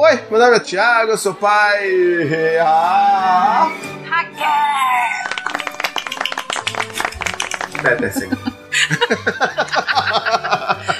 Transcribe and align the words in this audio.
Oi, 0.00 0.14
meu 0.30 0.38
nome 0.38 0.54
é 0.54 0.60
Thiago, 0.60 1.10
eu 1.10 1.18
sou 1.18 1.34
pai. 1.34 1.90
Ah. 2.62 3.68
Raquel! 4.08 4.46
Peterson. 7.82 8.30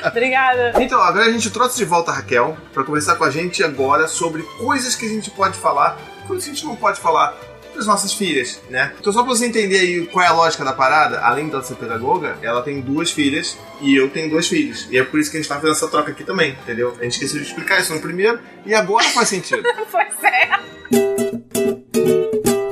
Obrigada. 0.04 0.82
Então, 0.82 1.00
agora 1.00 1.26
a 1.26 1.30
gente 1.30 1.48
trouxe 1.48 1.78
de 1.78 1.84
volta 1.84 2.10
a 2.10 2.14
Raquel 2.16 2.56
para 2.74 2.82
conversar 2.82 3.14
com 3.14 3.22
a 3.22 3.30
gente 3.30 3.62
agora 3.62 4.08
sobre 4.08 4.42
coisas 4.58 4.96
que 4.96 5.06
a 5.06 5.08
gente 5.08 5.30
pode 5.30 5.56
falar, 5.56 5.96
coisas 6.26 6.44
que 6.46 6.50
a 6.50 6.54
gente 6.54 6.66
não 6.66 6.74
pode 6.74 6.98
falar 6.98 7.36
das 7.78 7.86
nossas 7.86 8.12
filhas, 8.12 8.60
né? 8.68 8.92
Então, 8.98 9.12
só 9.12 9.22
pra 9.22 9.32
você 9.32 9.46
entender 9.46 9.78
aí 9.78 10.06
qual 10.06 10.24
é 10.24 10.28
a 10.28 10.32
lógica 10.32 10.64
da 10.64 10.72
parada, 10.72 11.20
além 11.20 11.48
dela 11.48 11.62
ser 11.62 11.76
pedagoga, 11.76 12.36
ela 12.42 12.60
tem 12.62 12.80
duas 12.80 13.10
filhas 13.10 13.56
e 13.80 13.96
eu 13.96 14.10
tenho 14.10 14.28
dois 14.28 14.48
filhos. 14.48 14.86
E 14.90 14.98
é 14.98 15.04
por 15.04 15.18
isso 15.18 15.30
que 15.30 15.36
a 15.36 15.40
gente 15.40 15.48
tá 15.48 15.54
fazendo 15.54 15.72
essa 15.72 15.88
troca 15.88 16.10
aqui 16.10 16.24
também, 16.24 16.52
entendeu? 16.62 16.94
A 16.98 17.04
gente 17.04 17.12
esqueceu 17.12 17.40
de 17.40 17.46
explicar 17.46 17.80
isso 17.80 17.94
no 17.94 18.00
primeiro 18.00 18.38
e 18.66 18.74
agora 18.74 19.04
faz 19.10 19.28
sentido. 19.28 19.62
pois 19.90 20.24
é. 20.24 20.48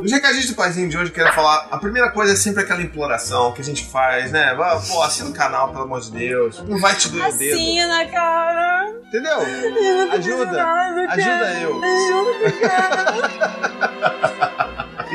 Os 0.03 0.13
recadinhos 0.13 0.47
do 0.47 0.55
paizinho 0.55 0.89
de 0.89 0.97
hoje, 0.97 1.11
eu 1.11 1.15
quero 1.15 1.33
falar. 1.33 1.67
A 1.69 1.79
primeira 1.79 2.11
coisa 2.13 2.33
é 2.33 2.37
sempre 2.37 2.63
aquela 2.63 2.81
imploração 2.81 3.53
que 3.53 3.61
a 3.61 3.65
gente 3.65 3.85
faz, 3.87 4.31
né? 4.31 4.55
Pô, 4.89 5.03
assina 5.03 5.31
o 5.31 5.33
canal, 5.33 5.71
pelo 5.71 5.83
amor 5.83 6.01
de 6.01 6.13
Deus. 6.13 6.63
Não 6.63 6.79
vai 6.79 6.95
te 6.95 7.09
doer 7.09 7.29
o 7.29 7.33
dedo. 7.37 7.55
Assina, 7.55 8.07
cara. 8.07 8.95
Entendeu? 9.09 9.41
Eu 9.41 10.13
Ajuda. 10.13 10.65
Ajuda 11.09 11.61
eu. 11.61 11.81
Ajuda, 11.83 12.69
cara. 12.69 13.77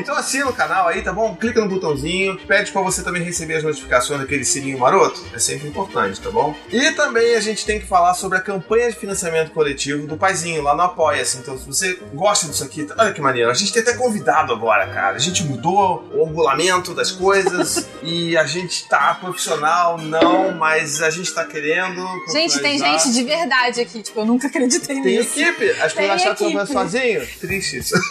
Então 0.02 0.16
assina 0.16 0.50
o 0.50 0.54
canal 0.54 0.88
aí, 0.88 1.02
tá 1.02 1.14
bom? 1.14 1.36
Clica 1.36 1.62
no 1.62 1.70
botãozinho, 1.70 2.38
pede 2.48 2.72
pra 2.72 2.82
você 2.82 3.04
também 3.04 3.22
receber 3.22 3.58
as 3.58 3.64
notificações 3.64 4.20
daquele 4.20 4.44
sininho 4.44 4.80
maroto. 4.80 5.24
É 5.34 5.38
sempre 5.40 5.68
importante, 5.68 6.20
tá 6.20 6.32
bom? 6.32 6.56
E 6.70 6.92
também 6.94 7.36
a 7.36 7.40
gente 7.40 7.66
tem 7.66 7.80
que 7.80 7.86
falar 7.86 8.16
sobre 8.16 8.38
a 8.38 8.42
campanha 8.42 8.90
de 8.90 8.98
financiamento 8.98 9.52
coletivo 9.52 10.08
do 10.08 10.18
Paizinho 10.18 10.64
lá 10.64 10.76
no 10.76 10.82
Apoia-se. 10.82 11.38
Então, 11.38 11.58
se 11.58 11.66
você 11.66 12.00
gosta 12.14 12.48
disso 12.48 12.64
aqui, 12.64 12.88
olha 12.98 13.14
que 13.14 13.22
maneiro. 13.22 13.52
A 13.52 13.54
gente 13.54 13.72
tem 13.72 13.82
até 13.84 13.94
convidado 13.94 14.52
agora, 14.52 14.88
cara. 14.88 15.16
A 15.16 15.20
gente 15.20 15.44
mudou 15.44 16.04
o 16.14 16.26
angulamento 16.26 16.94
das 16.96 17.12
coisas 17.12 17.88
e 18.02 18.36
a 18.36 18.46
gente 18.46 18.88
tá 18.88 19.14
profissional, 19.14 19.98
não, 20.00 20.52
mas 20.52 21.02
a 21.02 21.12
gente 21.12 21.32
tá 21.32 21.46
querendo. 21.46 22.04
Gente, 22.32 22.60
tem 22.60 22.80
gente 22.80 23.12
de 23.14 23.24
verdade 23.24 23.82
aqui. 23.82 24.02
Tipo, 24.02 24.22
eu 24.22 24.26
nunca 24.26 24.48
acreditei 24.48 25.02
Tem 25.02 25.18
nisso. 25.18 25.40
equipe? 25.40 25.70
As 25.80 25.94
Tem 25.94 26.08
pessoas 26.10 26.22
acharam 26.22 26.36
que 26.36 26.58
eu 26.58 26.68
sozinho? 26.68 27.28
Triste 27.40 27.78
isso. 27.78 27.94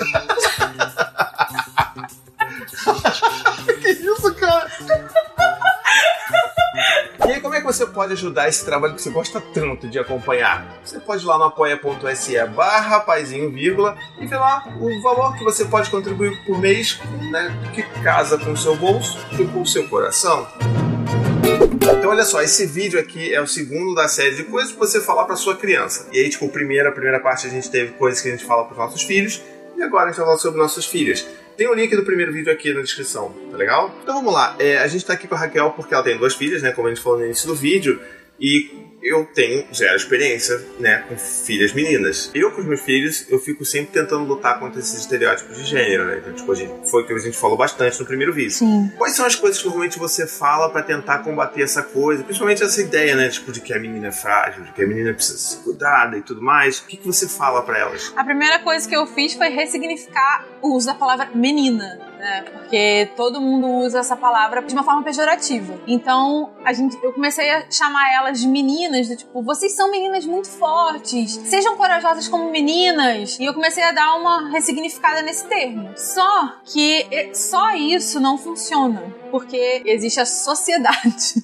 isso, 3.93 4.35
cara? 4.35 4.71
E 7.27 7.33
aí, 7.33 7.41
como 7.41 7.55
é 7.55 7.61
que 7.61 7.67
você 7.67 7.87
pode 7.87 8.13
ajudar 8.15 8.49
esse 8.49 8.65
trabalho 8.65 8.95
que 8.95 9.03
você 9.03 9.11
gosta 9.11 9.41
tanto 9.41 9.89
de 9.89 9.99
acompanhar? 9.99 10.81
Você 10.83 10.99
pode 10.99 11.23
ir 11.23 11.27
lá 11.27 11.37
no 11.37 11.45
apoia.se 11.45 12.45
barra 12.47 13.01
paizinho, 13.01 13.51
vírgula, 13.53 13.97
e 14.19 14.27
ver 14.27 14.37
lá 14.37 14.65
o 14.81 15.03
valor 15.03 15.37
que 15.37 15.45
você 15.45 15.65
pode 15.65 15.91
contribuir 15.91 16.45
por 16.45 16.59
mês, 16.59 16.99
né, 17.31 17.55
que 17.75 17.83
casa 18.03 18.39
com 18.39 18.53
o 18.53 18.57
seu 18.57 18.75
bolso 18.77 19.19
e 19.39 19.45
com 19.45 19.63
o 19.63 19.67
seu 19.67 19.87
coração. 19.89 20.47
Então, 21.83 22.11
olha 22.11 22.25
só, 22.25 22.41
esse 22.41 22.67
vídeo 22.67 22.99
aqui 22.99 23.35
é 23.35 23.41
o 23.41 23.47
segundo 23.47 23.95
da 23.95 24.09
série 24.09 24.37
de 24.37 24.45
coisas 24.45 24.73
que 24.73 24.79
você 24.79 25.01
falar 25.01 25.25
para 25.25 25.37
sua 25.37 25.57
criança. 25.57 26.09
E 26.13 26.19
aí, 26.19 26.29
tipo, 26.31 26.49
primeiro, 26.49 26.89
a 26.89 26.93
primeira 26.93 27.21
parte 27.21 27.47
a 27.47 27.51
gente 27.51 27.71
teve 27.71 27.93
coisas 27.93 28.21
que 28.23 28.29
a 28.29 28.31
gente 28.31 28.45
fala 28.45 28.65
para 28.65 28.77
nossos 28.77 29.03
filhos, 29.03 29.43
e 29.81 29.83
agora 29.83 30.05
a 30.05 30.07
gente 30.09 30.19
vai 30.19 30.27
falar 30.27 30.39
sobre 30.39 30.61
nossas 30.61 30.85
filhas. 30.85 31.27
Tem 31.57 31.67
o 31.67 31.75
link 31.75 31.97
do 31.97 32.05
primeiro 32.05 32.33
vídeo 32.33 32.53
aqui 32.53 32.73
na 32.75 32.83
descrição, 32.83 33.35
tá 33.51 33.57
legal? 33.57 33.95
Então 34.03 34.15
vamos 34.15 34.33
lá, 34.33 34.55
é, 34.59 34.79
a 34.79 34.87
gente 34.87 35.05
tá 35.05 35.15
aqui 35.15 35.27
com 35.27 35.35
a 35.35 35.39
Raquel 35.39 35.71
porque 35.71 35.95
ela 35.95 36.03
tem 36.03 36.19
duas 36.19 36.35
filhas, 36.35 36.63
né, 36.63 36.71
como 36.71 36.87
a 36.87 36.91
gente 36.91 37.03
falou 37.03 37.19
no 37.19 37.25
início 37.25 37.49
do 37.49 37.55
vídeo, 37.55 37.99
e 38.39 38.80
eu 39.03 39.25
tenho 39.35 39.67
zero 39.75 39.97
experiência, 39.97 40.61
né, 40.79 41.05
com 41.09 41.17
filhas 41.17 41.73
meninas. 41.73 42.31
Eu, 42.35 42.51
com 42.53 42.61
os 42.61 42.67
meus 42.67 42.81
filhos, 42.81 43.27
eu 43.29 43.39
fico 43.39 43.65
sempre 43.65 43.93
tentando 43.93 44.25
lutar 44.25 44.59
contra 44.59 44.81
esses 44.81 45.01
estereótipos 45.01 45.57
de 45.57 45.65
gênero, 45.65 46.07
né? 46.07 46.19
Então, 46.19 46.33
tipo, 46.33 46.51
a 46.53 46.55
gente, 46.55 46.91
foi 46.91 47.03
o 47.03 47.07
que 47.07 47.13
a 47.13 47.19
gente 47.19 47.37
falou 47.37 47.57
bastante 47.57 47.99
no 48.01 48.07
primeiro 48.07 48.33
vídeo. 48.33 48.51
Sim. 48.51 48.91
Quais 48.97 49.17
são 49.17 49.25
as 49.25 49.35
coisas 49.35 49.59
que 49.59 49.65
normalmente 49.65 49.99
você 49.99 50.27
fala 50.27 50.71
pra 50.71 50.83
tentar 50.83 51.19
combater 51.19 51.63
essa 51.63 51.83
coisa? 51.83 52.23
Principalmente 52.23 52.63
essa 52.63 52.81
ideia, 52.81 53.17
né? 53.17 53.29
Tipo, 53.29 53.53
de 53.53 53.61
que 53.61 53.73
a 53.73 53.79
menina 53.79 54.09
é 54.09 54.13
frágil, 54.13 54.65
de 54.65 54.73
que 54.73 54.83
a 54.83 54.87
menina 54.87 55.15
precisa 55.15 55.39
ser 55.39 55.63
cuidada 55.63 56.17
e 56.17 56.23
tudo 56.23 56.43
mais. 56.43 56.79
O 56.79 56.87
que, 56.87 56.97
que 56.97 57.07
você 57.07 57.29
fala 57.29 57.63
pra 57.63 57.79
elas? 57.79 58.13
A 58.17 58.25
primeira 58.25 58.59
coisa 58.61 58.89
que 58.89 58.97
eu 58.97 59.07
fiz 59.07 59.35
foi 59.35 59.49
ressignificar 59.49 60.47
o 60.63 60.77
uso 60.77 60.87
da 60.87 60.95
palavra 60.95 61.31
menina, 61.35 62.10
né? 62.21 62.43
Porque 62.43 63.11
todo 63.17 63.41
mundo 63.41 63.67
usa 63.67 63.99
essa 63.99 64.17
palavra 64.17 64.63
de 64.63 64.73
uma 64.73 64.85
forma 64.85 65.03
pejorativa. 65.03 65.81
Então, 65.87 66.53
a 66.65 66.73
gente, 66.73 66.97
eu 67.03 67.13
comecei 67.13 67.51
a 67.51 67.71
chamar 67.71 68.13
elas 68.13 68.41
de 68.41 68.47
meninas, 68.47 69.09
do 69.09 69.17
tipo, 69.17 69.43
vocês 69.43 69.75
são 69.75 69.91
meninas 69.91 70.25
muito 70.27 70.49
fortes, 70.49 71.33
sejam 71.33 71.77
corajosas 71.77 72.29
como 72.29 72.51
meninas. 72.51 73.39
E 73.41 73.45
eu 73.45 73.55
comecei 73.55 73.83
a 73.83 73.91
dar 73.91 74.15
uma 74.17 74.51
ressignificada 74.51 75.23
nesse 75.23 75.47
termo. 75.47 75.91
Só 75.97 76.61
que 76.65 77.31
só 77.35 77.75
isso 77.75 78.21
não 78.21 78.37
funciona, 78.37 79.03
porque 79.31 79.83
existe 79.85 80.21
a 80.21 80.27
sociedade. 80.27 81.43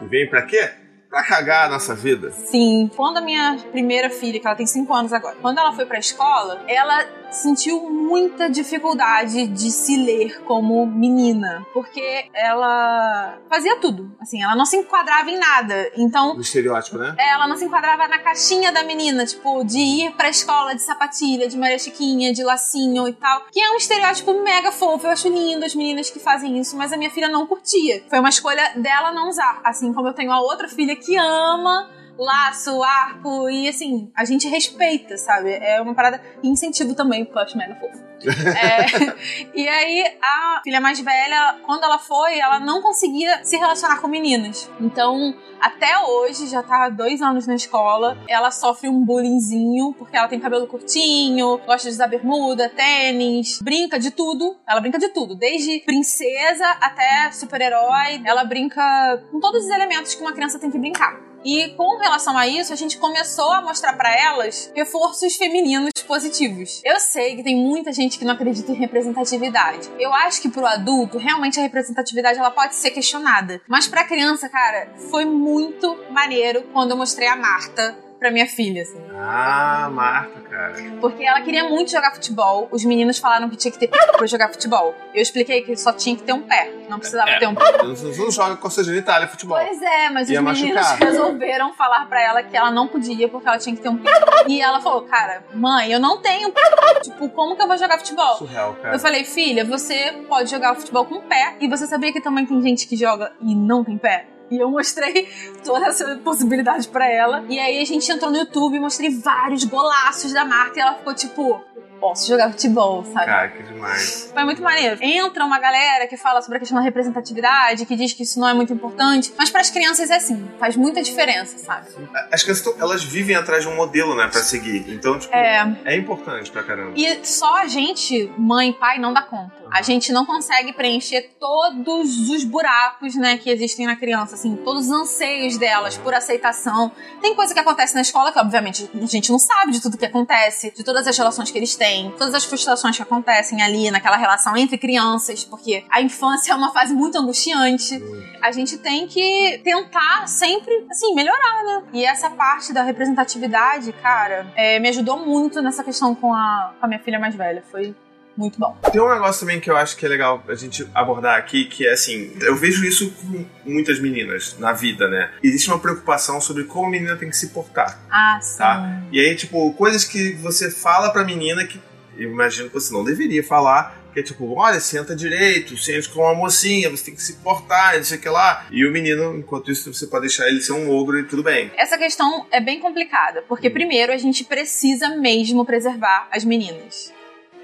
E 0.00 0.06
vem 0.06 0.28
pra 0.28 0.42
quê? 0.42 0.70
Pra 1.10 1.22
cagar 1.24 1.66
a 1.66 1.68
nossa 1.68 1.94
vida. 1.94 2.30
Sim, 2.32 2.90
quando 2.96 3.18
a 3.18 3.20
minha 3.20 3.58
primeira 3.70 4.08
filha, 4.08 4.40
que 4.40 4.46
ela 4.46 4.56
tem 4.56 4.66
5 4.66 4.94
anos 4.94 5.12
agora, 5.12 5.36
quando 5.42 5.58
ela 5.58 5.72
foi 5.72 5.84
pra 5.84 5.98
escola, 5.98 6.64
ela 6.66 7.04
sentiu 7.32 7.90
muita 7.90 8.48
dificuldade 8.48 9.46
de 9.48 9.70
se 9.70 9.96
ler 9.96 10.42
como 10.42 10.86
menina, 10.86 11.66
porque 11.72 12.26
ela 12.34 13.38
fazia 13.48 13.76
tudo, 13.76 14.14
assim, 14.20 14.42
ela 14.42 14.54
não 14.54 14.64
se 14.64 14.76
enquadrava 14.76 15.30
em 15.30 15.38
nada. 15.38 15.90
Então, 15.96 16.38
estereótipo, 16.40 16.98
né? 16.98 17.14
ela 17.18 17.48
não 17.48 17.56
se 17.56 17.64
enquadrava 17.64 18.06
na 18.08 18.18
caixinha 18.18 18.70
da 18.70 18.84
menina, 18.84 19.24
tipo, 19.24 19.64
de 19.64 19.78
ir 19.78 20.12
pra 20.12 20.28
escola 20.28 20.74
de 20.74 20.82
sapatilha, 20.82 21.48
de 21.48 21.56
Maria 21.56 21.78
Chiquinha, 21.78 22.32
de 22.32 22.44
lacinho 22.44 23.08
e 23.08 23.12
tal. 23.12 23.46
Que 23.50 23.60
é 23.60 23.70
um 23.70 23.76
estereótipo 23.76 24.42
mega 24.42 24.70
fofo. 24.70 25.06
Eu 25.06 25.10
acho 25.10 25.28
lindo 25.28 25.64
as 25.64 25.74
meninas 25.74 26.10
que 26.10 26.18
fazem 26.18 26.58
isso, 26.58 26.76
mas 26.76 26.92
a 26.92 26.96
minha 26.96 27.10
filha 27.10 27.28
não 27.28 27.46
curtia. 27.46 28.04
Foi 28.08 28.18
uma 28.18 28.28
escolha 28.28 28.72
dela 28.76 29.12
não 29.12 29.28
usar. 29.28 29.60
Assim 29.64 29.92
como 29.92 30.08
eu 30.08 30.14
tenho 30.14 30.30
a 30.30 30.40
outra 30.40 30.68
filha 30.68 30.94
que 30.96 31.16
ama 31.16 32.01
laço, 32.18 32.82
arco, 32.82 33.48
e 33.48 33.68
assim, 33.68 34.10
a 34.14 34.24
gente 34.24 34.48
respeita, 34.48 35.16
sabe? 35.16 35.52
É 35.52 35.80
uma 35.80 35.94
parada 35.94 36.22
e 36.42 36.48
incentivo 36.48 36.94
também, 36.94 37.28
acho 37.34 37.56
mega 37.56 37.74
fofo. 37.76 38.12
É, 38.24 39.50
e 39.54 39.68
aí, 39.68 40.04
a 40.22 40.60
filha 40.62 40.80
mais 40.80 41.00
velha, 41.00 41.58
quando 41.66 41.84
ela 41.84 41.98
foi, 41.98 42.38
ela 42.38 42.60
não 42.60 42.80
conseguia 42.80 43.44
se 43.44 43.56
relacionar 43.56 44.00
com 44.00 44.06
meninas. 44.06 44.70
Então, 44.80 45.34
até 45.60 45.98
hoje, 46.00 46.46
já 46.46 46.62
tá 46.62 46.84
há 46.84 46.88
dois 46.88 47.20
anos 47.20 47.46
na 47.46 47.54
escola, 47.54 48.18
ela 48.28 48.50
sofre 48.50 48.88
um 48.88 49.04
bullyingzinho, 49.04 49.94
porque 49.94 50.16
ela 50.16 50.28
tem 50.28 50.38
cabelo 50.38 50.66
curtinho, 50.66 51.58
gosta 51.66 51.88
de 51.88 51.94
usar 51.94 52.06
bermuda, 52.06 52.68
tênis, 52.68 53.60
brinca 53.60 53.98
de 53.98 54.10
tudo. 54.10 54.56
Ela 54.68 54.80
brinca 54.80 54.98
de 54.98 55.08
tudo, 55.08 55.34
desde 55.34 55.80
princesa 55.80 56.68
até 56.80 57.30
super-herói. 57.32 58.22
Ela 58.24 58.44
brinca 58.44 58.82
com 59.30 59.40
todos 59.40 59.64
os 59.64 59.70
elementos 59.70 60.14
que 60.14 60.22
uma 60.22 60.32
criança 60.32 60.58
tem 60.58 60.70
que 60.70 60.78
brincar. 60.78 61.31
E 61.44 61.70
com 61.70 61.98
relação 61.98 62.36
a 62.36 62.46
isso, 62.46 62.72
a 62.72 62.76
gente 62.76 62.98
começou 62.98 63.50
a 63.52 63.60
mostrar 63.60 63.94
pra 63.94 64.14
elas 64.14 64.70
reforços 64.74 65.34
femininos 65.36 65.90
positivos. 66.06 66.80
Eu 66.84 67.00
sei 67.00 67.36
que 67.36 67.42
tem 67.42 67.56
muita 67.56 67.92
gente 67.92 68.18
que 68.18 68.24
não 68.24 68.34
acredita 68.34 68.70
em 68.70 68.76
representatividade. 68.76 69.88
Eu 69.98 70.12
acho 70.12 70.40
que 70.40 70.48
pro 70.48 70.66
adulto, 70.66 71.18
realmente 71.18 71.58
a 71.58 71.62
representatividade 71.62 72.38
ela 72.38 72.50
pode 72.50 72.74
ser 72.74 72.90
questionada. 72.90 73.60
Mas 73.68 73.88
pra 73.88 74.04
criança, 74.04 74.48
cara, 74.48 74.92
foi 75.10 75.24
muito 75.24 75.98
maneiro 76.10 76.62
quando 76.72 76.92
eu 76.92 76.96
mostrei 76.96 77.28
a 77.28 77.36
Marta 77.36 77.96
pra 78.22 78.30
minha 78.30 78.46
filha, 78.46 78.82
assim. 78.82 79.02
Ah, 79.18 79.88
Marta, 79.92 80.40
cara. 80.48 80.74
Porque 81.00 81.24
ela 81.24 81.40
queria 81.40 81.64
muito 81.64 81.90
jogar 81.90 82.12
futebol. 82.14 82.68
Os 82.70 82.84
meninos 82.84 83.18
falaram 83.18 83.48
que 83.50 83.56
tinha 83.56 83.72
que 83.72 83.78
ter 83.78 83.88
pé 83.88 83.98
pra 84.12 84.26
jogar 84.28 84.48
futebol. 84.48 84.94
Eu 85.12 85.20
expliquei 85.20 85.62
que 85.62 85.76
só 85.76 85.92
tinha 85.92 86.14
que 86.16 86.22
ter 86.22 86.32
um 86.32 86.42
pé. 86.42 86.72
Não 86.88 86.98
precisava 87.00 87.30
É. 87.30 87.38
ter 87.40 87.46
um 87.48 87.54
pé. 87.54 87.72
Você 87.84 88.22
não 88.22 88.30
joga 88.30 88.56
com 88.56 88.68
a 88.68 88.70
sua 88.70 88.84
genitália 88.84 89.26
futebol. 89.26 89.58
Pois 89.58 89.82
é, 89.82 90.08
mas 90.10 90.30
Ia 90.30 90.40
os 90.40 90.44
meninos 90.60 90.74
machucar. 90.82 90.98
resolveram 91.08 91.74
falar 91.74 92.06
pra 92.06 92.22
ela 92.22 92.42
que 92.44 92.56
ela 92.56 92.70
não 92.70 92.86
podia 92.86 93.28
porque 93.28 93.48
ela 93.48 93.58
tinha 93.58 93.74
que 93.74 93.82
ter 93.82 93.88
um 93.88 93.96
pé. 93.98 94.10
E 94.46 94.60
ela 94.62 94.80
falou, 94.80 95.02
cara, 95.02 95.42
mãe, 95.54 95.90
eu 95.92 95.98
não 95.98 96.18
tenho 96.22 96.50
pé. 96.52 96.62
Tipo, 97.02 97.28
como 97.30 97.56
que 97.56 97.62
eu 97.62 97.66
vou 97.66 97.76
jogar 97.76 97.98
futebol? 97.98 98.36
Surreal, 98.36 98.74
cara. 98.74 98.94
Eu 98.94 99.00
falei, 99.00 99.24
filha, 99.24 99.64
você 99.64 100.12
pode 100.28 100.48
jogar 100.50 100.74
futebol 100.76 101.04
com 101.04 101.20
pé 101.22 101.56
e 101.60 101.68
você 101.68 101.86
sabia 101.88 102.12
que 102.12 102.20
também 102.20 102.46
tem 102.46 102.62
gente 102.62 102.86
que 102.86 102.96
joga 102.96 103.32
e 103.40 103.54
não 103.54 103.82
tem 103.82 103.98
pé? 103.98 104.26
E 104.52 104.58
eu 104.58 104.70
mostrei 104.70 105.28
toda 105.64 105.86
essa 105.86 106.16
possibilidade 106.18 106.86
pra 106.88 107.10
ela. 107.10 107.42
E 107.48 107.58
aí 107.58 107.80
a 107.80 107.84
gente 107.86 108.10
entrou 108.12 108.30
no 108.30 108.36
YouTube 108.36 108.78
mostrei 108.78 109.08
vários 109.10 109.64
golaços 109.64 110.32
da 110.32 110.44
Marta 110.44 110.78
e 110.78 110.82
ela 110.82 110.94
ficou 110.94 111.14
tipo, 111.14 111.60
posso 112.02 112.26
jogar 112.28 112.50
futebol, 112.50 113.04
sabe? 113.04 113.26
Cara, 113.26 113.48
que 113.48 113.62
demais. 113.62 114.28
Foi 114.34 114.44
muito 114.44 114.60
maneiro. 114.60 114.98
Entra 115.00 115.44
uma 115.44 115.60
galera 115.60 116.08
que 116.08 116.16
fala 116.16 116.42
sobre 116.42 116.56
a 116.56 116.58
questão 116.58 116.76
da 116.76 116.82
representatividade, 116.82 117.86
que 117.86 117.94
diz 117.94 118.12
que 118.12 118.24
isso 118.24 118.40
não 118.40 118.48
é 118.48 118.52
muito 118.54 118.72
importante, 118.72 119.32
mas 119.38 119.50
para 119.50 119.60
as 119.60 119.70
crianças 119.70 120.10
é 120.10 120.16
assim, 120.16 120.50
faz 120.58 120.74
muita 120.76 121.00
diferença, 121.00 121.56
sabe? 121.58 121.86
As 122.32 122.42
crianças, 122.42 122.74
elas 122.80 123.04
vivem 123.04 123.36
atrás 123.36 123.62
de 123.62 123.68
um 123.68 123.76
modelo, 123.76 124.16
né, 124.16 124.26
pra 124.26 124.42
seguir. 124.42 124.84
Então, 124.92 125.16
tipo, 125.16 125.32
É. 125.34 125.64
é 125.84 125.96
importante 125.96 126.50
pra 126.50 126.64
caramba. 126.64 126.92
E 126.96 127.24
só 127.24 127.58
a 127.58 127.66
gente, 127.68 128.32
mãe 128.36 128.70
e 128.70 128.72
pai, 128.72 128.98
não 128.98 129.12
dá 129.12 129.22
conta. 129.22 129.62
A 129.70 129.80
gente 129.80 130.12
não 130.12 130.26
consegue 130.26 130.72
preencher 130.74 131.30
todos 131.40 132.28
os 132.28 132.44
buracos, 132.44 133.14
né, 133.14 133.38
que 133.38 133.48
existem 133.48 133.86
na 133.86 133.96
criança, 133.96 134.34
assim, 134.34 134.54
todos 134.56 134.86
os 134.86 134.90
anseios 134.90 135.56
delas 135.56 135.96
por 135.96 136.12
aceitação. 136.12 136.92
Tem 137.22 137.34
coisa 137.34 137.54
que 137.54 137.60
acontece 137.60 137.94
na 137.94 138.02
escola 138.02 138.30
que, 138.32 138.38
obviamente, 138.38 138.90
a 138.94 139.06
gente 139.06 139.30
não 139.32 139.38
sabe 139.38 139.72
de 139.72 139.80
tudo 139.80 139.96
que 139.96 140.04
acontece, 140.04 140.72
de 140.76 140.84
todas 140.84 141.06
as 141.06 141.16
relações 141.16 141.50
que 141.50 141.56
eles 141.58 141.74
têm, 141.74 141.91
todas 142.18 142.34
as 142.34 142.44
frustrações 142.44 142.96
que 142.96 143.02
acontecem 143.02 143.62
ali 143.62 143.90
naquela 143.90 144.16
relação 144.16 144.56
entre 144.56 144.78
crianças, 144.78 145.44
porque 145.44 145.84
a 145.90 146.00
infância 146.00 146.52
é 146.52 146.54
uma 146.54 146.72
fase 146.72 146.94
muito 146.94 147.18
angustiante. 147.18 148.02
A 148.40 148.50
gente 148.52 148.78
tem 148.78 149.06
que 149.06 149.60
tentar 149.64 150.26
sempre, 150.26 150.86
assim, 150.90 151.14
melhorar, 151.14 151.64
né? 151.64 151.82
E 151.92 152.04
essa 152.04 152.30
parte 152.30 152.72
da 152.72 152.82
representatividade, 152.82 153.92
cara, 153.92 154.46
é, 154.56 154.78
me 154.78 154.88
ajudou 154.88 155.18
muito 155.18 155.60
nessa 155.62 155.82
questão 155.84 156.14
com 156.14 156.32
a, 156.32 156.74
com 156.78 156.86
a 156.86 156.88
minha 156.88 157.00
filha 157.00 157.18
mais 157.18 157.34
velha. 157.34 157.62
Foi 157.70 157.94
muito 158.36 158.58
bom. 158.58 158.76
Tem 158.92 159.00
um 159.00 159.10
negócio 159.12 159.40
também 159.40 159.60
que 159.60 159.70
eu 159.70 159.76
acho 159.76 159.96
que 159.96 160.04
é 160.06 160.08
legal 160.08 160.42
a 160.48 160.54
gente 160.54 160.86
abordar 160.94 161.38
aqui, 161.38 161.64
que 161.66 161.86
é 161.86 161.92
assim, 161.92 162.32
eu 162.40 162.56
vejo 162.56 162.84
isso 162.84 163.10
com 163.12 163.44
muitas 163.64 164.00
meninas 164.00 164.56
na 164.58 164.72
vida, 164.72 165.08
né? 165.08 165.30
Existe 165.42 165.68
uma 165.68 165.78
preocupação 165.78 166.40
sobre 166.40 166.64
como 166.64 166.86
a 166.86 166.90
menina 166.90 167.16
tem 167.16 167.28
que 167.30 167.36
se 167.36 167.48
portar, 167.48 167.98
Ah, 168.10 168.38
sim. 168.42 168.58
tá? 168.58 169.00
E 169.12 169.20
aí, 169.20 169.34
tipo, 169.36 169.72
coisas 169.74 170.04
que 170.04 170.32
você 170.34 170.70
fala 170.70 171.10
pra 171.10 171.24
menina 171.24 171.64
que 171.66 171.80
eu 172.16 172.30
imagino 172.30 172.68
que 172.68 172.74
você 172.74 172.92
não 172.92 173.02
deveria 173.04 173.42
falar, 173.42 174.00
que 174.12 174.20
é 174.20 174.22
tipo, 174.22 174.52
olha, 174.58 174.78
senta 174.78 175.16
direito, 175.16 175.74
sente 175.78 176.06
com 176.10 176.20
uma 176.20 176.34
mocinha, 176.34 176.90
você 176.90 177.06
tem 177.06 177.14
que 177.14 177.22
se 177.22 177.34
portar, 177.36 177.96
não 177.96 178.04
sei 178.04 178.18
o 178.18 178.20
que 178.20 178.28
lá. 178.28 178.66
E 178.70 178.84
o 178.86 178.92
menino, 178.92 179.38
enquanto 179.38 179.70
isso, 179.70 179.92
você 179.92 180.06
pode 180.06 180.26
deixar 180.26 180.46
ele 180.48 180.60
ser 180.60 180.72
um 180.72 180.90
ogro 180.90 181.18
e 181.18 181.24
tudo 181.24 181.42
bem. 181.42 181.70
Essa 181.78 181.96
questão 181.96 182.46
é 182.50 182.60
bem 182.60 182.78
complicada, 182.78 183.42
porque 183.48 183.70
primeiro 183.70 184.12
a 184.12 184.18
gente 184.18 184.44
precisa 184.44 185.16
mesmo 185.16 185.64
preservar 185.64 186.28
as 186.30 186.44
meninas. 186.44 187.10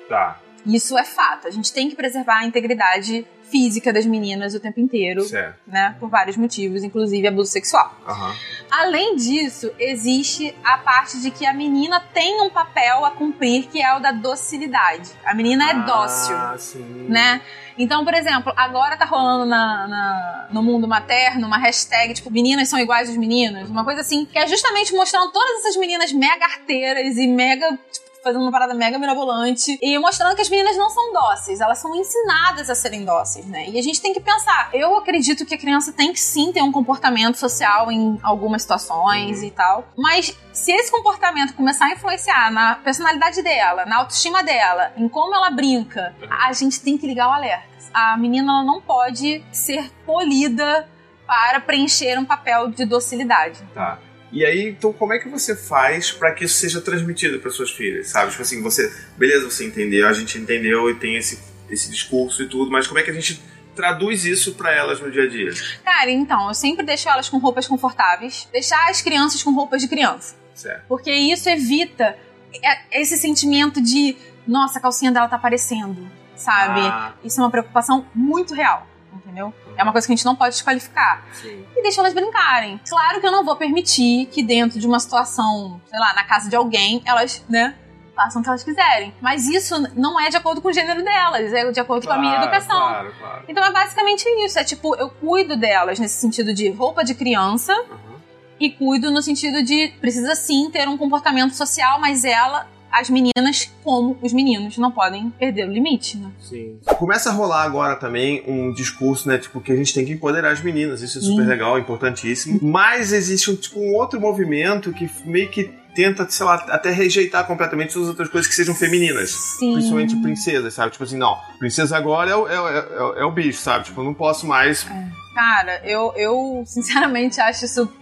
Tá, 0.08 0.40
Isso 0.68 0.96
é 0.98 1.04
fato. 1.04 1.48
A 1.48 1.50
gente 1.50 1.72
tem 1.72 1.88
que 1.88 1.96
preservar 1.96 2.40
a 2.40 2.44
integridade 2.44 3.26
física 3.50 3.90
das 3.90 4.04
meninas 4.04 4.54
o 4.54 4.60
tempo 4.60 4.78
inteiro, 4.78 5.22
certo. 5.24 5.56
né? 5.66 5.96
Por 5.98 6.10
vários 6.10 6.36
motivos, 6.36 6.82
inclusive 6.84 7.26
abuso 7.26 7.50
sexual. 7.50 7.98
Aham. 8.06 8.36
Além 8.70 9.16
disso, 9.16 9.72
existe 9.78 10.54
a 10.62 10.76
parte 10.76 11.18
de 11.22 11.30
que 11.30 11.46
a 11.46 11.54
menina 11.54 11.98
tem 12.12 12.42
um 12.42 12.50
papel 12.50 13.06
a 13.06 13.10
cumprir, 13.12 13.66
que 13.68 13.80
é 13.80 13.96
o 13.96 14.00
da 14.00 14.12
docilidade. 14.12 15.10
A 15.24 15.34
menina 15.34 15.70
é 15.70 15.74
dócil, 15.86 16.36
Ah, 16.36 16.56
sim. 16.58 17.06
né? 17.08 17.40
Então, 17.78 18.04
por 18.04 18.12
exemplo, 18.12 18.52
agora 18.54 18.96
tá 18.98 19.06
rolando 19.06 19.46
na, 19.46 19.86
na- 19.88 20.48
no 20.50 20.62
mundo 20.62 20.86
materno 20.86 21.46
uma 21.46 21.56
hashtag, 21.56 22.12
tipo, 22.12 22.30
meninas 22.30 22.68
são 22.68 22.78
iguais 22.78 23.08
aos 23.08 23.16
meninos. 23.16 23.70
Uma 23.70 23.84
coisa 23.84 24.02
assim, 24.02 24.26
que 24.26 24.38
é 24.38 24.46
justamente 24.46 24.92
mostrando 24.94 25.30
todas 25.32 25.60
essas 25.60 25.76
meninas 25.76 26.12
mega 26.12 26.44
arteiras 26.44 27.16
e 27.16 27.26
mega, 27.26 27.70
tipo, 27.90 28.07
fazendo 28.22 28.42
uma 28.42 28.52
parada 28.52 28.74
mega 28.74 28.98
mirabolante 28.98 29.78
e 29.80 29.98
mostrando 29.98 30.34
que 30.34 30.42
as 30.42 30.48
meninas 30.48 30.76
não 30.76 30.90
são 30.90 31.12
dóceis, 31.12 31.60
elas 31.60 31.78
são 31.78 31.94
ensinadas 31.94 32.68
a 32.70 32.74
serem 32.74 33.04
dóceis, 33.04 33.46
né? 33.46 33.68
E 33.68 33.78
a 33.78 33.82
gente 33.82 34.00
tem 34.00 34.12
que 34.12 34.20
pensar. 34.20 34.70
Eu 34.72 34.96
acredito 34.96 35.44
que 35.44 35.54
a 35.54 35.58
criança 35.58 35.92
tem 35.92 36.12
que 36.12 36.20
sim 36.20 36.52
ter 36.52 36.62
um 36.62 36.72
comportamento 36.72 37.36
social 37.36 37.90
em 37.90 38.18
algumas 38.22 38.62
situações 38.62 39.42
e 39.42 39.50
tal, 39.50 39.88
mas 39.96 40.36
se 40.52 40.72
esse 40.72 40.90
comportamento 40.90 41.54
começar 41.54 41.86
a 41.86 41.92
influenciar 41.92 42.50
na 42.50 42.74
personalidade 42.76 43.42
dela, 43.42 43.86
na 43.86 43.98
autoestima 43.98 44.42
dela, 44.42 44.92
em 44.96 45.08
como 45.08 45.34
ela 45.34 45.50
brinca, 45.50 46.14
a 46.28 46.52
gente 46.52 46.80
tem 46.80 46.98
que 46.98 47.06
ligar 47.06 47.28
o 47.28 47.32
alerta. 47.32 47.68
A 47.94 48.16
menina 48.16 48.52
ela 48.52 48.64
não 48.64 48.80
pode 48.80 49.44
ser 49.52 49.90
polida 50.04 50.88
para 51.26 51.60
preencher 51.60 52.18
um 52.18 52.24
papel 52.24 52.70
de 52.70 52.84
docilidade. 52.84 53.62
Tá. 53.74 53.98
E 54.30 54.44
aí, 54.44 54.68
então, 54.68 54.92
como 54.92 55.12
é 55.12 55.18
que 55.18 55.28
você 55.28 55.56
faz 55.56 56.10
pra 56.12 56.32
que 56.32 56.44
isso 56.44 56.54
seja 56.56 56.80
transmitido 56.80 57.38
para 57.40 57.50
suas 57.50 57.70
filhas, 57.70 58.08
sabe? 58.08 58.30
Tipo 58.30 58.42
assim, 58.42 58.62
você, 58.62 58.92
beleza, 59.16 59.50
você 59.50 59.64
entendeu, 59.66 60.06
a 60.06 60.12
gente 60.12 60.36
entendeu 60.38 60.90
e 60.90 60.94
tem 60.94 61.16
esse, 61.16 61.38
esse 61.70 61.90
discurso 61.90 62.42
e 62.42 62.46
tudo, 62.48 62.70
mas 62.70 62.86
como 62.86 62.98
é 63.00 63.02
que 63.02 63.10
a 63.10 63.14
gente 63.14 63.40
traduz 63.74 64.24
isso 64.24 64.54
pra 64.54 64.70
elas 64.74 65.00
no 65.00 65.10
dia 65.10 65.22
a 65.22 65.28
dia? 65.28 65.50
Cara, 65.84 66.10
então, 66.10 66.48
eu 66.48 66.54
sempre 66.54 66.84
deixo 66.84 67.08
elas 67.08 67.28
com 67.28 67.38
roupas 67.38 67.66
confortáveis, 67.66 68.46
deixar 68.52 68.90
as 68.90 69.00
crianças 69.00 69.42
com 69.42 69.52
roupas 69.54 69.80
de 69.80 69.88
criança. 69.88 70.36
Certo. 70.54 70.82
Porque 70.88 71.10
isso 71.12 71.48
evita 71.48 72.18
é- 72.62 73.00
esse 73.00 73.16
sentimento 73.16 73.80
de, 73.80 74.16
nossa, 74.46 74.78
a 74.78 74.82
calcinha 74.82 75.10
dela 75.12 75.28
tá 75.28 75.36
aparecendo, 75.36 76.06
sabe? 76.36 76.80
Ah, 76.80 77.14
Isso 77.24 77.40
é 77.40 77.44
uma 77.44 77.50
preocupação 77.50 78.06
muito 78.14 78.52
real, 78.54 78.86
entendeu? 79.12 79.52
É 79.76 79.82
uma 79.82 79.92
coisa 79.92 80.06
que 80.06 80.12
a 80.12 80.16
gente 80.16 80.24
não 80.24 80.36
pode 80.36 80.54
desqualificar. 80.54 81.24
sim. 81.32 81.64
E 81.76 81.82
deixa 81.82 82.00
elas 82.00 82.12
brincarem. 82.14 82.80
Claro 82.88 83.20
que 83.20 83.26
eu 83.26 83.32
não 83.32 83.44
vou 83.44 83.56
permitir 83.56 84.26
que 84.26 84.42
dentro 84.42 84.78
de 84.78 84.86
uma 84.86 84.98
situação, 85.00 85.80
sei 85.86 85.98
lá, 85.98 86.12
na 86.14 86.24
casa 86.24 86.48
de 86.50 86.56
alguém, 86.56 87.02
elas, 87.04 87.44
né, 87.48 87.74
façam 88.14 88.40
o 88.40 88.42
que 88.42 88.48
elas 88.50 88.64
quiserem. 88.64 89.14
Mas 89.20 89.46
isso 89.46 89.74
não 89.94 90.18
é 90.20 90.28
de 90.28 90.36
acordo 90.36 90.60
com 90.60 90.68
o 90.68 90.72
gênero 90.72 91.04
delas, 91.04 91.52
é 91.52 91.70
de 91.70 91.78
acordo 91.80 92.06
com 92.06 92.12
a 92.12 92.18
minha 92.18 92.34
Claro, 92.36 92.48
educação. 92.48 92.78
Claro, 92.88 93.14
claro. 93.18 93.44
Então 93.48 93.64
é 93.64 93.70
basicamente 93.72 94.24
isso. 94.44 94.58
É 94.58 94.64
tipo, 94.64 94.96
eu 94.96 95.08
cuido 95.08 95.56
delas 95.56 95.98
nesse 96.00 96.20
sentido 96.20 96.52
de 96.52 96.68
roupa 96.70 97.04
de 97.04 97.14
criança 97.14 97.72
Uhum. 97.74 98.18
e 98.58 98.70
cuido 98.70 99.10
no 99.12 99.22
sentido 99.22 99.62
de 99.62 99.88
precisa 100.00 100.34
sim 100.34 100.68
ter 100.70 100.88
um 100.88 100.98
comportamento 100.98 101.54
social, 101.54 102.00
mas 102.00 102.24
ela, 102.24 102.66
as 102.90 103.10
meninas, 103.10 103.70
como 103.84 104.16
os 104.22 104.32
meninos, 104.32 104.76
não 104.78 104.90
podem 104.90 105.30
perder 105.30 105.68
o 105.68 105.72
limite, 105.72 106.16
né? 106.16 106.30
Sim. 106.40 106.78
Começa 106.98 107.30
a 107.30 107.32
rolar 107.32 107.62
agora 107.62 107.96
também 107.96 108.42
um 108.46 108.72
discurso, 108.72 109.28
né, 109.28 109.38
tipo, 109.38 109.60
que 109.60 109.70
a 109.72 109.76
gente 109.76 109.92
tem 109.94 110.04
que 110.04 110.12
empoderar 110.12 110.50
as 110.52 110.62
meninas. 110.62 111.02
Isso 111.02 111.18
é 111.18 111.20
super 111.20 111.42
Sim. 111.42 111.48
legal, 111.48 111.78
importantíssimo. 111.78 112.58
Mas 112.62 113.12
existe 113.12 113.50
um, 113.50 113.56
tipo, 113.56 113.78
um 113.78 113.94
outro 113.94 114.20
movimento 114.20 114.92
que 114.92 115.08
meio 115.24 115.48
que 115.50 115.70
tenta, 115.94 116.28
sei 116.30 116.46
lá, 116.46 116.54
até 116.68 116.90
rejeitar 116.90 117.44
completamente 117.46 117.92
todas 117.92 118.04
as 118.08 118.10
outras 118.10 118.28
coisas 118.28 118.48
que 118.48 118.54
sejam 118.54 118.74
femininas. 118.74 119.30
Sim. 119.58 119.72
Principalmente 119.72 120.14
princesas, 120.16 120.72
sabe? 120.74 120.92
Tipo 120.92 121.04
assim, 121.04 121.16
não, 121.18 121.36
princesa 121.58 121.96
agora 121.96 122.30
é 122.30 122.36
o, 122.36 122.46
é, 122.46 122.60
o- 122.60 122.68
é 122.68 123.02
o- 123.02 123.14
é 123.18 123.24
o 123.24 123.32
bicho, 123.32 123.60
sabe? 123.60 123.84
Tipo, 123.86 124.00
eu 124.00 124.04
não 124.04 124.14
posso 124.14 124.46
mais. 124.46 124.86
Cara, 125.34 125.80
eu, 125.84 126.12
eu 126.16 126.62
sinceramente 126.66 127.40
acho 127.40 127.64
isso 127.64 127.92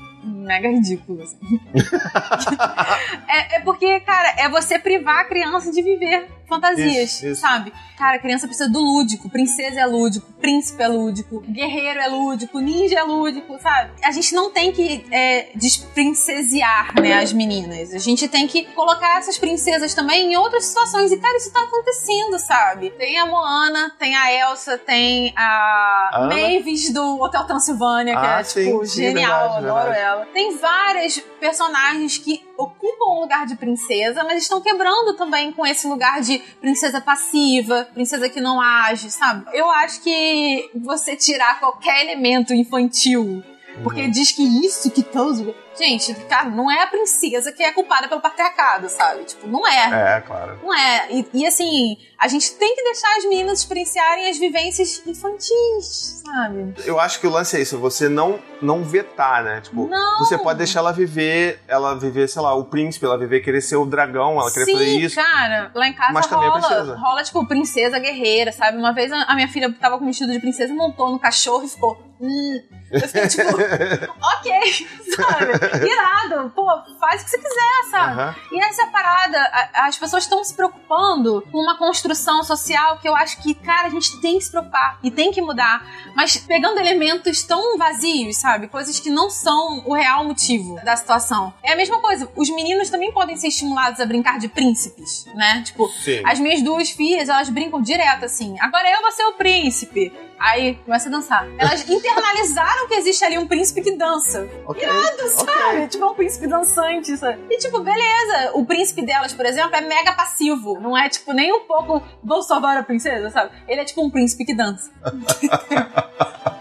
mega 0.46 0.68
ridículo. 0.68 1.22
assim. 1.22 1.38
é, 3.28 3.56
é 3.56 3.60
porque, 3.60 4.00
cara, 4.00 4.34
é 4.38 4.48
você 4.48 4.78
privar 4.78 5.20
a 5.20 5.24
criança 5.24 5.70
de 5.70 5.82
viver 5.82 6.28
fantasias, 6.48 7.14
Isso, 7.14 7.26
isso. 7.26 7.40
sabe? 7.40 7.72
Cara, 7.98 8.16
a 8.16 8.18
criança 8.20 8.46
precisa 8.46 8.70
do 8.70 8.78
lúdico. 8.78 9.28
Princesa 9.28 9.80
é 9.80 9.86
lúdico, 9.86 10.32
príncipe 10.34 10.80
é 10.82 10.86
lúdico, 10.86 11.40
guerreiro 11.40 11.98
é 11.98 12.06
lúdico, 12.08 12.60
ninja 12.60 13.00
é 13.00 13.02
lúdico, 13.02 13.58
sabe? 13.60 13.90
A 14.04 14.12
gente 14.12 14.32
não 14.34 14.50
tem 14.50 14.70
que 14.70 15.04
é, 15.10 15.48
desprincesear, 15.56 16.94
né, 17.00 17.14
as 17.14 17.32
meninas. 17.32 17.92
A 17.94 17.98
gente 17.98 18.28
tem 18.28 18.46
que 18.46 18.64
colocar 18.66 19.18
essas 19.18 19.38
princesas 19.38 19.92
também 19.94 20.32
em 20.32 20.36
outras 20.36 20.66
situações. 20.66 21.10
E, 21.10 21.16
cara, 21.16 21.36
isso 21.36 21.52
tá 21.52 21.60
acontecendo, 21.62 22.38
sabe? 22.38 22.90
Tem 22.90 23.18
a 23.18 23.26
Moana, 23.26 23.90
tem 23.98 24.14
a 24.14 24.32
Elsa, 24.32 24.78
tem 24.78 25.32
a 25.36 26.10
Ana? 26.14 26.34
Mavis 26.36 26.92
do 26.92 27.20
Hotel 27.20 27.44
Transilvânia, 27.44 28.14
que 28.14 28.26
Ah, 28.26 28.40
é, 28.40 28.42
tipo, 28.44 28.84
sim, 28.86 28.86
sim, 28.86 29.02
genial, 29.02 29.40
verdade, 29.54 29.66
adoro 29.66 29.90
verdade. 29.90 30.00
ela. 30.00 30.26
Tem 30.36 30.54
várias 30.54 31.18
personagens 31.40 32.18
que 32.18 32.46
ocupam 32.58 33.06
o 33.06 33.20
lugar 33.22 33.46
de 33.46 33.56
princesa, 33.56 34.22
mas 34.22 34.42
estão 34.42 34.60
quebrando 34.60 35.14
também 35.14 35.50
com 35.50 35.66
esse 35.66 35.86
lugar 35.86 36.20
de 36.20 36.40
princesa 36.60 37.00
passiva, 37.00 37.88
princesa 37.94 38.28
que 38.28 38.38
não 38.38 38.60
age, 38.60 39.10
sabe? 39.10 39.46
Eu 39.54 39.70
acho 39.70 40.02
que 40.02 40.70
você 40.74 41.16
tirar 41.16 41.58
qualquer 41.58 42.02
elemento 42.02 42.52
infantil 42.52 43.42
porque 43.82 44.08
diz 44.08 44.32
que 44.32 44.42
isso 44.42 44.90
que 44.90 45.02
todos. 45.02 45.54
Gente, 45.78 46.14
cara, 46.26 46.48
não 46.48 46.70
é 46.70 46.82
a 46.82 46.86
princesa 46.86 47.52
que 47.52 47.62
é 47.62 47.70
culpada 47.70 48.08
pelo 48.08 48.20
patriarcado, 48.20 48.88
sabe? 48.88 49.24
Tipo, 49.24 49.46
não 49.46 49.66
é. 49.66 50.16
É, 50.16 50.20
claro. 50.20 50.58
Não 50.62 50.74
é. 50.74 51.08
E, 51.10 51.26
e, 51.34 51.46
assim, 51.46 51.98
a 52.18 52.28
gente 52.28 52.52
tem 52.54 52.74
que 52.74 52.82
deixar 52.82 53.14
as 53.18 53.24
meninas 53.24 53.58
experienciarem 53.60 54.30
as 54.30 54.38
vivências 54.38 55.02
infantis, 55.06 56.22
sabe? 56.24 56.74
Eu 56.84 56.98
acho 56.98 57.20
que 57.20 57.26
o 57.26 57.30
lance 57.30 57.56
é 57.56 57.60
isso, 57.60 57.78
você 57.78 58.08
não, 58.08 58.38
não 58.62 58.82
vetar, 58.82 59.44
né? 59.44 59.60
Tipo, 59.60 59.86
Não. 59.86 60.18
você 60.18 60.38
pode 60.38 60.58
deixar 60.58 60.80
ela 60.80 60.92
viver, 60.92 61.60
ela 61.68 61.94
viver, 61.94 62.26
sei 62.26 62.40
lá, 62.40 62.54
o 62.54 62.64
príncipe, 62.64 63.04
ela 63.04 63.18
viver 63.18 63.40
querer 63.40 63.60
ser 63.60 63.76
o 63.76 63.84
dragão, 63.84 64.40
ela 64.40 64.50
querer 64.50 64.64
Sim, 64.64 64.72
fazer 64.72 64.98
isso. 64.98 65.16
cara, 65.16 65.70
lá 65.74 65.86
em 65.86 65.92
casa 65.92 66.12
Mas 66.12 66.26
é 66.30 66.34
rola, 66.34 66.52
princesa. 66.52 66.96
rola, 66.96 67.22
tipo, 67.22 67.46
princesa 67.46 67.98
guerreira, 67.98 68.50
sabe? 68.50 68.78
Uma 68.78 68.92
vez 68.92 69.12
a 69.12 69.26
a 69.26 69.34
minha 69.34 69.48
filha 69.48 69.72
tava 69.72 69.98
com 69.98 70.04
um 70.04 70.06
vestido 70.06 70.32
de 70.32 70.38
princesa, 70.40 70.72
montou 70.72 71.10
no 71.10 71.18
cachorro 71.18 71.64
e 71.64 71.68
ficou. 71.68 71.98
Hum. 72.20 72.62
Eu 72.90 73.00
fiquei 73.00 73.28
tipo, 73.28 73.50
ok, 73.50 74.52
sabe? 75.14 75.65
Irado. 75.74 76.50
Pô, 76.54 76.66
faz 77.00 77.22
o 77.22 77.24
que 77.24 77.30
você 77.30 77.38
quiser, 77.38 77.90
sabe? 77.90 78.36
E 78.52 78.60
essa 78.60 78.82
é 78.82 78.86
parada. 78.86 79.38
A- 79.40 79.86
As 79.86 79.96
pessoas 79.98 80.24
estão 80.24 80.42
se 80.44 80.54
preocupando 80.54 81.42
com 81.52 81.58
uma 81.58 81.76
construção 81.76 82.42
social 82.42 82.98
que 82.98 83.08
eu 83.08 83.14
acho 83.16 83.40
que, 83.42 83.54
cara, 83.54 83.86
a 83.86 83.90
gente 83.90 84.20
tem 84.20 84.38
que 84.38 84.44
se 84.44 84.50
preocupar 84.50 84.98
e 85.02 85.10
tem 85.10 85.30
que 85.32 85.40
mudar. 85.40 85.84
Mas 86.14 86.36
pegando 86.36 86.78
elementos 86.78 87.42
tão 87.42 87.76
vazios, 87.78 88.36
sabe? 88.38 88.68
Coisas 88.68 88.98
que 89.00 89.10
não 89.10 89.30
são 89.30 89.82
o 89.86 89.94
real 89.94 90.24
motivo 90.24 90.76
da 90.84 90.96
situação. 90.96 91.52
É 91.62 91.72
a 91.72 91.76
mesma 91.76 92.00
coisa. 92.00 92.28
Os 92.36 92.48
meninos 92.50 92.90
também 92.90 93.12
podem 93.12 93.36
ser 93.36 93.48
estimulados 93.48 94.00
a 94.00 94.06
brincar 94.06 94.38
de 94.38 94.48
príncipes, 94.48 95.26
né? 95.34 95.62
Tipo, 95.64 95.88
Sim. 95.88 96.22
as 96.24 96.38
minhas 96.38 96.62
duas 96.62 96.90
filhas, 96.90 97.28
elas 97.28 97.48
brincam 97.48 97.80
direto 97.80 98.24
assim. 98.24 98.56
Agora 98.60 98.88
eu 98.90 99.00
vou 99.00 99.12
ser 99.12 99.24
o 99.24 99.32
príncipe. 99.34 100.12
Aí 100.38 100.74
começa 100.84 101.08
a 101.08 101.10
dançar. 101.12 101.46
Elas 101.58 101.80
internalizaram 101.88 102.86
que 102.88 102.94
existe 102.94 103.24
ali 103.24 103.38
um 103.38 103.46
príncipe 103.46 103.80
que 103.82 103.92
dança. 103.96 104.46
Ok. 104.66 104.82
Irado, 104.82 105.28
sabe? 105.30 105.55
Ok. 105.56 105.88
Tipo, 105.88 106.04
é 106.04 106.08
um 106.08 106.14
príncipe 106.14 106.46
dançante, 106.46 107.16
sabe? 107.16 107.38
E 107.50 107.58
tipo, 107.58 107.80
beleza. 107.80 108.52
O 108.54 108.64
príncipe 108.64 109.04
delas, 109.04 109.32
por 109.32 109.46
exemplo, 109.46 109.74
é 109.74 109.80
mega 109.80 110.12
passivo. 110.12 110.78
Não 110.80 110.96
é, 110.96 111.08
tipo, 111.08 111.32
nem 111.32 111.52
um 111.52 111.60
pouco 111.60 112.02
vou 112.22 112.42
salvar 112.42 112.76
a 112.76 112.82
princesa, 112.82 113.30
sabe? 113.30 113.50
Ele 113.68 113.80
é 113.80 113.84
tipo 113.84 114.04
um 114.04 114.10
príncipe 114.10 114.44
que 114.44 114.54
dança. 114.54 114.90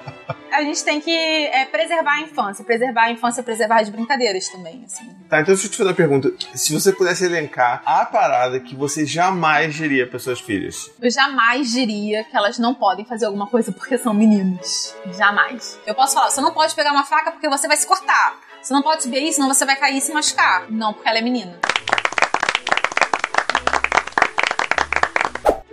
a 0.55 0.63
gente 0.63 0.83
tem 0.83 1.00
que 1.00 1.12
é, 1.12 1.65
preservar 1.65 2.13
a 2.13 2.21
infância. 2.21 2.63
Preservar 2.63 3.03
a 3.03 3.12
infância, 3.12 3.43
preservar 3.43 3.81
as 3.81 3.89
brincadeiras 3.89 4.47
também, 4.50 4.83
assim. 4.85 5.05
Tá, 5.29 5.41
então 5.41 5.53
deixa 5.53 5.67
eu 5.67 5.71
te 5.71 5.77
fazer 5.77 5.89
uma 5.89 5.95
pergunta. 5.95 6.31
Se 6.53 6.74
você 6.74 6.91
pudesse 6.91 7.25
elencar 7.25 7.81
a 7.85 8.05
parada 8.05 8.59
que 8.59 8.75
você 8.75 9.05
jamais 9.05 9.74
diria 9.75 10.07
para 10.07 10.19
suas 10.19 10.39
filhas. 10.39 10.91
Eu 11.01 11.09
jamais 11.09 11.71
diria 11.71 12.24
que 12.24 12.35
elas 12.35 12.57
não 12.57 12.74
podem 12.74 13.05
fazer 13.05 13.25
alguma 13.25 13.47
coisa 13.47 13.71
porque 13.71 13.97
são 13.97 14.13
meninos. 14.13 14.95
Jamais. 15.17 15.79
Eu 15.85 15.95
posso 15.95 16.13
falar, 16.13 16.29
você 16.29 16.41
não 16.41 16.53
pode 16.53 16.74
pegar 16.75 16.91
uma 16.91 17.05
faca 17.05 17.31
porque 17.31 17.50
você 17.50 17.67
vai 17.67 17.77
se 17.77 17.85
cortar. 17.85 18.39
Você 18.62 18.74
não 18.74 18.81
pode 18.81 19.03
subir 19.03 19.17
aí, 19.17 19.31
senão 19.31 19.47
você 19.47 19.63
vai 19.63 19.75
cair 19.75 19.97
e 19.97 20.01
se 20.01 20.12
machucar. 20.12 20.65
Não, 20.71 20.91
porque 20.91 21.07
ela 21.07 21.19
é 21.19 21.21
menina. 21.21 21.59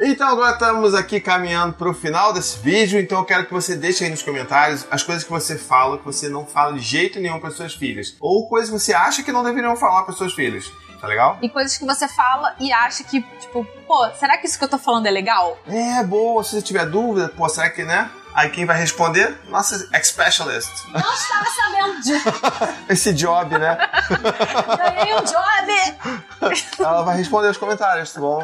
Então 0.05 0.29
agora 0.29 0.55
estamos 0.55 0.97
aqui 0.97 1.21
caminhando 1.21 1.75
para 1.75 1.89
o 1.89 1.95
final 1.95 2.33
desse 2.33 2.59
vídeo, 2.59 2.99
então 2.99 3.19
eu 3.21 3.25
quero 3.25 3.47
que 3.47 3.53
você 3.53 3.77
deixe 3.77 4.03
aí 4.03 4.11
nos 4.11 4.21
comentários 4.21 4.85
as 4.91 5.05
coisas 5.05 5.23
que 5.23 5.31
você 5.31 5.57
fala 5.57 5.97
que 5.97 6.05
você 6.05 6.29
não 6.29 6.45
fala 6.45 6.73
de 6.73 6.81
jeito 6.81 7.21
nenhum 7.21 7.39
para 7.39 7.53
suas 7.53 7.73
filhas, 7.73 8.17
ou 8.19 8.49
coisas 8.49 8.69
que 8.69 8.77
você 8.81 8.93
acha 8.93 9.23
que 9.23 9.31
não 9.31 9.45
deveriam 9.45 9.77
falar 9.77 10.03
para 10.03 10.13
suas 10.13 10.33
filhas. 10.33 10.73
Tá 11.01 11.07
legal? 11.07 11.39
E 11.41 11.49
coisas 11.49 11.79
que 11.79 11.85
você 11.85 12.09
fala 12.09 12.55
e 12.59 12.73
acha 12.73 13.05
que, 13.05 13.23
tipo, 13.41 13.65
pô, 13.87 14.11
será 14.19 14.39
que 14.39 14.47
isso 14.47 14.59
que 14.59 14.65
eu 14.65 14.69
tô 14.69 14.79
falando 14.79 15.07
é 15.07 15.11
legal? 15.11 15.57
É, 15.69 16.03
boa, 16.03 16.43
se 16.43 16.51
você 16.51 16.63
tiver 16.63 16.87
dúvida, 16.87 17.29
pô, 17.29 17.49
será 17.49 17.71
que, 17.71 17.85
né? 17.85 18.11
Aí 18.35 18.51
quem 18.51 18.65
vai 18.65 18.79
responder? 18.79 19.37
Nossa 19.49 19.89
ex-specialist. 19.93 20.87
Não 20.93 21.15
estava 21.15 21.47
sabendo 21.47 22.01
disso. 22.03 22.29
Esse 22.89 23.13
job, 23.13 23.59
né? 23.59 23.77
Ganhei 24.97 25.15
um 25.15 25.25
job! 25.25 26.63
Ela 26.79 27.03
vai 27.03 27.17
responder 27.17 27.49
os 27.49 27.57
comentários, 27.57 28.13
tá 28.13 28.21
bom? 28.21 28.43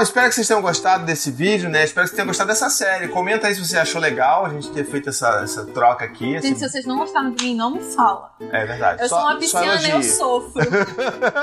Bom, 0.00 0.04
espero 0.04 0.28
que 0.30 0.34
vocês 0.34 0.48
tenham 0.48 0.62
gostado 0.62 1.04
desse 1.04 1.30
vídeo, 1.30 1.68
né? 1.68 1.84
Espero 1.84 2.06
que 2.06 2.08
vocês 2.08 2.16
tenham 2.16 2.26
gostado 2.26 2.48
dessa 2.48 2.70
série. 2.70 3.08
Comenta 3.08 3.48
aí 3.48 3.54
se 3.54 3.62
você 3.62 3.76
achou 3.76 4.00
legal 4.00 4.46
a 4.46 4.48
gente 4.48 4.70
ter 4.70 4.82
feito 4.82 5.10
essa, 5.10 5.42
essa 5.44 5.66
troca 5.66 6.06
aqui. 6.06 6.40
Gente, 6.40 6.58
se 6.58 6.66
vocês 6.66 6.86
não 6.86 6.96
gostaram 6.96 7.32
de 7.32 7.44
mim, 7.44 7.54
não 7.54 7.72
me 7.72 7.82
fala. 7.82 8.32
É 8.50 8.64
verdade. 8.64 9.02
Eu 9.02 9.08
Só- 9.10 9.20
sou 9.20 9.28
uma 9.28 9.38
pisciana 9.38 9.86
e 9.86 9.90
eu 9.90 10.02
sofro. 10.02 10.52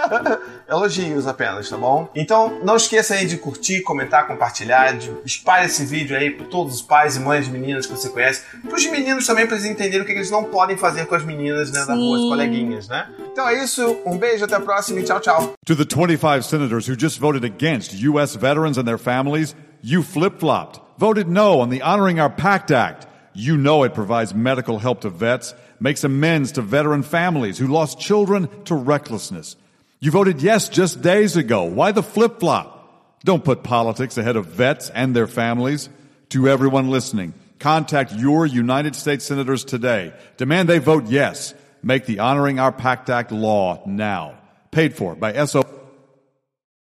Elogios 0.68 1.28
apenas, 1.28 1.70
tá 1.70 1.78
bom? 1.78 2.10
Então, 2.16 2.60
não 2.64 2.76
esqueça 2.76 3.14
aí 3.14 3.28
de 3.28 3.38
curtir, 3.38 3.84
comentar, 3.84 4.26
compartilhar, 4.26 4.98
de 4.98 5.16
espalhe 5.24 5.68
esse 5.68 5.86
vídeo 5.86 6.18
aí 6.18 6.32
para 6.32 6.48
todos 6.48 6.74
os 6.74 6.82
pais 6.82 7.16
e 7.16 7.20
mães 7.20 7.46
de 7.46 7.52
meninas 7.52 7.86
que 7.86 7.92
você 7.92 8.10
conhece, 8.10 8.42
para 8.64 8.76
os 8.76 8.86
meninos 8.88 9.28
também, 9.28 9.46
para 9.46 9.56
eles 9.56 9.68
entenderem 9.68 10.02
o 10.02 10.06
que 10.06 10.14
eles 10.14 10.32
não 10.32 10.46
podem 10.46 10.76
fazer 10.76 11.06
com 11.06 11.14
as 11.14 11.24
meninas 11.24 11.72
né, 11.72 11.86
da 11.86 11.94
rua, 11.94 12.18
as 12.18 12.24
Sim. 12.24 12.30
coleguinhas, 12.30 12.88
né? 12.88 13.08
Então 13.38 13.50
é 13.50 13.64
isso, 13.64 14.02
um 14.04 14.18
beijo, 14.18 14.46
até 14.46 14.56
a 14.56 14.60
próxima 14.60 15.00
e 15.00 15.04
tchau, 15.04 15.20
tchau. 15.20 15.54
To 15.68 15.76
the 15.76 15.86
25 15.86 16.44
senators 16.44 16.88
who 16.88 16.96
just 16.98 17.20
voted 17.20 17.46
against 17.46 17.94
U.S. 17.94 18.36
veterans 18.36 18.80
and 18.80 18.88
their 18.88 18.98
families, 18.98 19.54
you 19.80 20.02
flip 20.02 20.40
flopped, 20.40 20.82
voted 20.98 21.28
no 21.28 21.60
on 21.60 21.70
the 21.70 21.84
Honoring 21.84 22.20
Our 22.20 22.32
Pact 22.32 22.72
Act. 22.72 23.06
You 23.36 23.56
know 23.56 23.84
it 23.84 23.94
provides 23.94 24.34
medical 24.34 24.80
help 24.80 25.02
to 25.02 25.12
vets, 25.12 25.54
makes 25.80 26.04
amends 26.04 26.52
to 26.54 26.64
veteran 26.64 27.04
families 27.04 27.60
who 27.60 27.68
lost 27.68 28.00
children 28.00 28.50
to 28.64 28.74
recklessness. 28.74 29.56
You 30.00 30.10
voted 30.10 30.42
yes 30.42 30.68
just 30.68 31.04
days 31.04 31.38
ago. 31.38 31.64
Why 31.64 31.92
the 31.92 32.02
flip 32.02 32.40
flop? 32.40 33.20
Don't 33.24 33.46
put 33.46 33.62
politics 33.62 34.18
ahead 34.18 34.36
of 34.36 34.48
vets 34.48 34.90
and 34.90 35.16
their 35.16 35.28
families. 35.28 35.90
To 36.30 36.50
everyone 36.50 36.90
listening, 36.90 37.36
contact 37.60 38.14
your 38.14 38.48
United 38.48 38.96
States 38.96 39.26
senators 39.26 39.64
today. 39.64 40.12
Demand 40.38 40.68
they 40.68 40.80
vote 40.80 41.06
yes. 41.06 41.54
Make 41.84 42.06
the 42.06 42.20
Honoring 42.20 42.60
Our 42.60 42.72
Pact 42.72 43.10
Act 43.10 43.32
law 43.32 43.84
now. 43.86 44.38
Paid 44.72 44.96
for 44.96 45.16
by 45.16 45.46
SO. 45.46 45.77